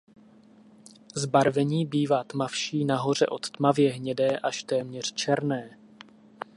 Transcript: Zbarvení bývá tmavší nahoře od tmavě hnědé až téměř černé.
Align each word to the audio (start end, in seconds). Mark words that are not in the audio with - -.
Zbarvení 1.15 1.85
bývá 1.85 2.23
tmavší 2.23 2.85
nahoře 2.85 3.25
od 3.27 3.49
tmavě 3.49 3.91
hnědé 3.93 4.39
až 4.39 4.63
téměř 4.63 5.13
černé. 5.13 5.77